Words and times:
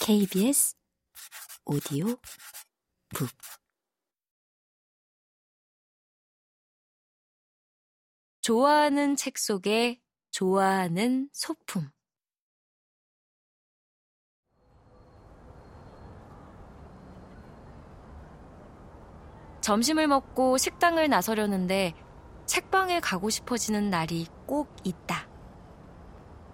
KBS 0.00 0.76
오디오 1.64 2.06
북 3.14 3.28
좋아하는 8.40 9.16
책 9.16 9.38
속에 9.38 10.00
좋아하는 10.30 11.28
소품 11.32 11.90
점심을 19.66 20.06
먹고 20.06 20.58
식당을 20.58 21.08
나서려는데 21.08 21.92
책방에 22.46 23.00
가고 23.00 23.30
싶어지는 23.30 23.90
날이 23.90 24.26
꼭 24.46 24.68
있다. 24.84 25.25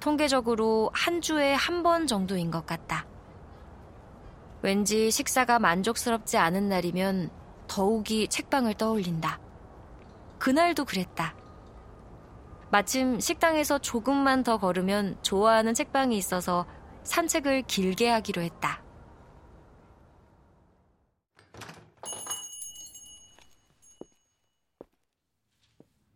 통계적으로 0.03 0.91
한 0.93 1.21
주에 1.21 1.55
한 1.55 1.85
번 1.85 2.09
정도인 2.09 2.50
것 2.50 2.66
같다. 2.66 3.07
왠지 4.61 5.13
식사가 5.13 5.61
만족스럽지 5.61 6.39
않은 6.39 6.68
날이면 6.68 7.31
더욱이 7.68 8.26
책방을 8.26 8.75
떠올린다. 8.75 9.39
그날도 10.40 10.86
그랬다. 10.86 11.36
마침 12.73 13.21
식당에서 13.21 13.79
조금만 13.79 14.43
더 14.43 14.59
걸으면 14.59 15.18
좋아하는 15.23 15.73
책방이 15.73 16.17
있어서 16.17 16.67
산책을 17.04 17.62
길게 17.62 18.09
하기로 18.11 18.43
했다. 18.43 18.82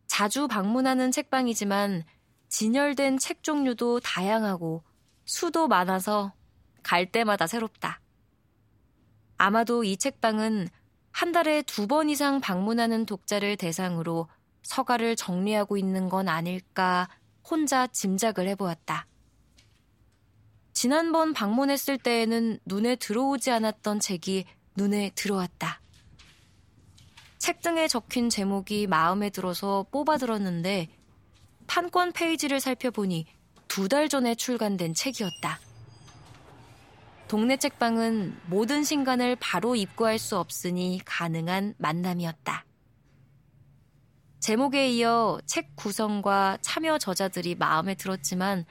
자주 0.09 0.49
방문하는 0.49 1.13
책방이지만 1.13 2.03
진열된 2.49 3.19
책 3.19 3.43
종류도 3.43 4.01
다양하고 4.01 4.83
수도 5.25 5.69
많아서 5.69 6.33
갈 6.83 7.11
때마다 7.11 7.47
새롭다. 7.47 8.01
아마도 9.39 9.85
이 9.85 9.97
책방은 9.97 10.69
한 11.11 11.33
달에 11.33 11.63
두 11.63 11.87
번 11.87 12.11
이상 12.11 12.41
방문하는 12.41 13.07
독자를 13.07 13.57
대상으로 13.57 14.29
서가를 14.63 15.17
정리하고 15.17 15.77
있는 15.77 16.09
건 16.09 16.29
아닐까 16.29 17.09
혼자 17.49 17.87
짐작을 17.87 18.49
해보았다. 18.49 19.07
지난번 20.73 21.33
방문했을 21.33 21.97
때에는 21.99 22.59
눈에 22.67 22.97
들어오지 22.97 23.51
않았던 23.51 24.01
책이 24.01 24.45
눈에 24.77 25.11
들어왔다. 25.15 25.81
책 27.39 27.63
등에 27.63 27.89
적힌 27.89 28.29
제목이 28.29 28.87
마음에 28.87 29.31
들어서 29.31 29.87
뽑아들었는데 29.91 30.89
판권 31.67 32.13
페이지를 32.13 32.61
살펴보니 32.61 33.27
두 33.69 33.89
달 33.89 34.09
전에 34.09 34.35
출간된 34.35 34.95
책이었다. 34.95 35.59
동네 37.29 37.57
책방은 37.57 38.41
모든 38.47 38.85
신간을 38.85 39.37
바로 39.41 39.75
입고할 39.75 40.19
수 40.19 40.39
없으니 40.39 41.01
가능한 41.05 41.75
만남이었다. 41.79 42.65
제목에 44.39 44.91
이어 44.91 45.41
책 45.45 45.75
구성과 45.75 46.59
참여 46.63 46.99
저자들이 46.99 47.57
마음에 47.57 47.97
들었지만 47.97 48.65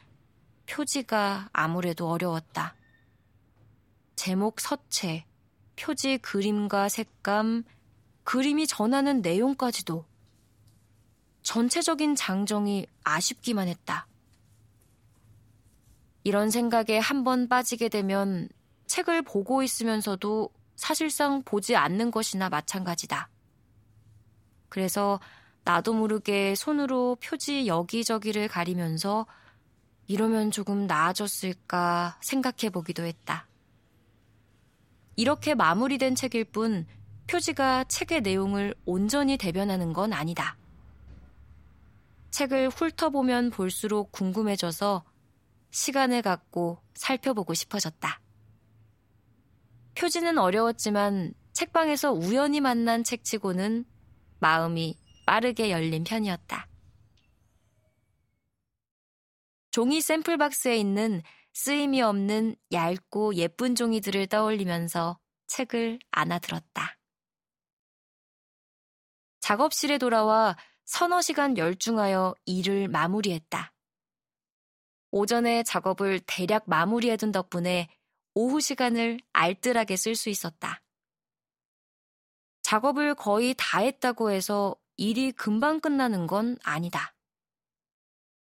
표지가 0.67 1.49
아무래도 1.51 2.09
어려웠다. 2.09 2.75
제목 4.16 4.61
서체, 4.61 5.25
표지 5.75 6.17
그림과 6.17 6.88
색감, 6.88 7.66
그림이 8.23 8.67
전하는 8.67 9.21
내용까지도 9.21 10.05
전체적인 11.56 12.16
장정이 12.16 12.86
아쉽기만 13.06 13.70
했다. 13.70 14.08
이런 16.25 16.50
생각에 16.50 16.97
한 16.97 17.23
번 17.23 17.47
빠지게 17.47 17.88
되면 17.88 18.50
책을 18.88 19.22
보고 19.22 19.64
있으면서도 19.64 20.50
사실상 20.75 21.44
보지 21.44 21.78
않는 21.78 22.12
것이나 22.12 22.50
마찬가지다. 22.50 23.30
그래서 24.67 25.22
나도 25.63 25.94
모르게 25.94 26.56
손으로 26.56 27.16
표지 27.24 27.68
여기저기를 27.68 28.50
가리면서 28.50 29.25
이러면 30.08 30.52
조금 30.52 30.88
나아졌을까 30.88 32.18
생각해 32.19 32.69
보기도 32.69 33.06
했다. 33.06 33.47
이렇게 35.16 35.56
마무리된 35.56 36.16
책일 36.16 36.44
뿐 36.52 36.85
표지가 37.28 37.85
책의 37.85 38.24
내용을 38.24 38.75
온전히 38.84 39.38
대변하는 39.38 39.94
건 39.94 40.12
아니다. 40.12 40.58
책을 42.35 42.68
훑어보면 42.68 43.50
볼수록 43.50 44.12
궁금해져서 44.12 45.06
시간을 45.72 46.22
갖고 46.22 46.81
살펴보고 46.94 47.53
싶어졌다. 47.53 48.22
표지는 49.97 50.38
어려웠지만 50.38 51.34
책방에서 51.53 52.12
우연히 52.12 52.59
만난 52.59 53.06
책치고는 53.06 53.85
마음이 54.40 55.00
빠르게 55.25 55.72
열린 55.72 56.03
편이었다. 56.03 56.68
종이 59.72 60.02
샘플 60.02 60.38
박스에 60.38 60.75
있는 60.75 61.22
쓰임이 61.53 62.02
없는 62.02 62.57
얇고 62.73 63.35
예쁜 63.35 63.75
종이들을 63.75 64.28
떠올리면서 64.28 65.17
책을 65.47 66.00
안아들었다. 66.12 66.97
작업실에 69.40 70.00
돌아와 70.00 70.57
서너 70.85 71.22
시간 71.22 71.57
열중하여 71.57 72.35
일을 72.46 72.88
마무리했다. 72.88 73.73
오전에 75.12 75.63
작업을 75.63 76.19
대략 76.28 76.63
마무리해둔 76.68 77.31
덕분에 77.31 77.90
오후 78.35 78.59
시간을 78.59 79.19
알뜰하게 79.34 79.96
쓸 79.96 80.16
수 80.16 80.29
있었다. 80.29 80.84
작업을 82.62 83.16
거의 83.16 83.56
다 83.57 83.79
했다고 83.79 84.31
해서 84.31 84.75
일이 84.97 85.31
금방 85.31 85.79
끝나는 85.79 86.28
건 86.28 86.57
아니다. 86.63 87.16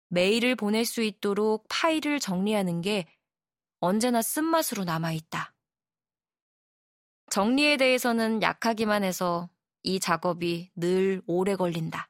메일을 0.08 0.54
보낼 0.54 0.84
수 0.84 1.02
있도록 1.02 1.66
파일을 1.68 2.20
정리하는 2.20 2.80
게 2.80 3.06
언제나 3.78 4.22
쓴맛으로 4.22 4.84
남아있다. 4.84 5.54
정리에 7.30 7.76
대해서는 7.76 8.42
약하기만 8.42 9.04
해서 9.04 9.48
이 9.82 9.98
작업이 9.98 10.70
늘 10.74 11.22
오래 11.26 11.56
걸린다. 11.56 12.09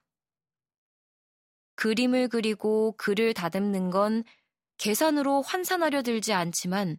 그림을 1.80 2.28
그리고 2.28 2.92
글을 2.98 3.32
다듬는 3.32 3.88
건 3.88 4.22
계산으로 4.76 5.40
환산하려 5.40 6.02
들지 6.02 6.34
않지만 6.34 6.98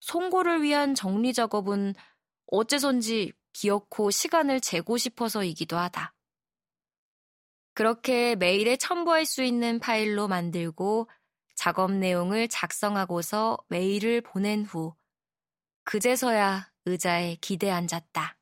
송고를 0.00 0.62
위한 0.62 0.94
정리 0.94 1.32
작업은 1.32 1.94
어째선지 2.48 3.32
기어코 3.54 4.10
시간을 4.10 4.60
재고 4.60 4.98
싶어서이기도 4.98 5.78
하다. 5.78 6.14
그렇게 7.72 8.36
메일에 8.36 8.76
첨부할 8.76 9.24
수 9.24 9.42
있는 9.42 9.78
파일로 9.78 10.28
만들고 10.28 11.08
작업 11.54 11.90
내용을 11.90 12.48
작성하고서 12.48 13.56
메일을 13.68 14.20
보낸 14.20 14.66
후 14.66 14.94
그제서야 15.84 16.70
의자에 16.84 17.36
기대 17.40 17.70
앉았다. 17.70 18.37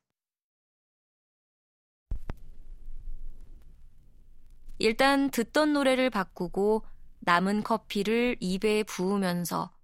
일단 4.79 5.31
듣던 5.31 5.73
노래를 5.73 6.11
바꾸고 6.11 6.85
남은 7.21 7.63
커피를 7.63 8.37
입에 8.41 8.83
부으면서 8.83 9.75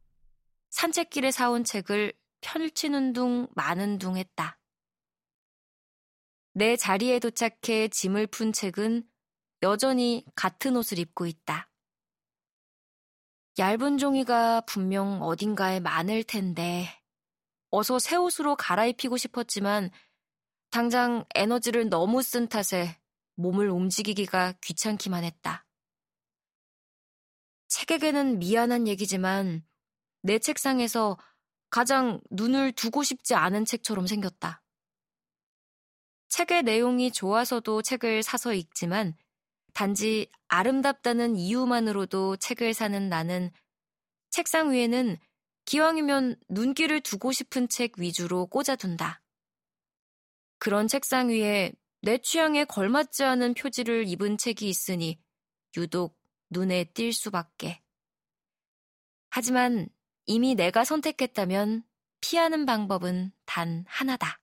산책길에 0.71 1.31
사온 1.31 1.65
책을 1.65 2.13
펼치는 2.41 3.13
둥 3.13 3.49
마는 3.55 3.99
둥 3.99 4.17
했다. 4.17 4.59
내 6.55 6.77
자리에 6.77 7.19
도착해 7.19 7.89
짐을 7.89 8.27
푼 8.27 8.53
책은 8.53 9.09
여전히 9.63 10.25
같은 10.35 10.77
옷을 10.77 10.99
입고 10.99 11.27
있다. 11.27 11.71
얇은 13.59 13.99
종이가 13.99 14.63
분명 14.63 15.23
어딘가에 15.23 15.81
많을 15.81 16.25
텐데 16.25 16.89
어서 17.71 17.99
새 17.99 18.17
옷으로 18.17 18.57
갈아입히고 18.57 19.17
싶었지만 19.17 19.91
당장 20.71 21.25
에너지를 21.35 21.89
너무 21.89 22.23
쓴 22.23 22.49
탓에 22.49 23.02
몸을 23.35 23.71
움직이기가 23.71 24.55
귀찮기만 24.61 25.25
했다. 25.25 25.67
책에게는 27.69 28.39
미안한 28.39 28.87
얘기지만 28.87 29.65
내 30.23 30.39
책상에서 30.39 31.19
가장 31.71 32.21
눈을 32.31 32.73
두고 32.73 33.03
싶지 33.03 33.35
않은 33.35 33.65
책처럼 33.65 34.07
생겼다. 34.07 34.63
책의 36.29 36.63
내용이 36.63 37.11
좋아서도 37.11 37.83
책을 37.83 38.23
사서 38.23 38.55
읽지만 38.55 39.15
단지 39.73 40.31
아름답다는 40.49 41.37
이유만으로도 41.37 42.37
책을 42.37 42.75
사는 42.75 43.09
나는 43.09 43.51
책상 44.31 44.73
위에는 44.73 45.17
기왕이면 45.65 46.37
눈길을 46.49 47.01
두고 47.01 47.33
싶은 47.33 47.69
책 47.69 47.99
위주로 47.99 48.47
꽂아둔다. 48.47 49.23
그런 50.59 50.89
책상 50.89 51.29
위에 51.29 51.73
내 52.05 52.19
취향에 52.19 52.65
걸맞지 52.65 53.23
않은 53.23 53.55
표지를 53.55 54.09
입은 54.09 54.37
책이 54.37 54.69
있으니 54.69 55.21
유독 55.77 56.19
눈에 56.51 56.85
띌 56.85 57.13
수밖에. 57.13 57.81
하지만 59.31 59.89
이미 60.27 60.55
내가 60.55 60.85
선택했다면 60.85 61.85
피하는 62.21 62.67
방법은 62.67 63.33
단 63.47 63.85
하나다. 63.89 64.41